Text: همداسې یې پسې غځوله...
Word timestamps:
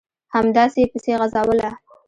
همداسې 0.35 0.77
یې 0.81 0.87
پسې 0.91 1.11
غځوله... 1.19 1.69